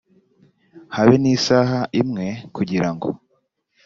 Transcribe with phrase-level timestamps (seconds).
[0.95, 3.09] habe n isaha imwe kugira ngo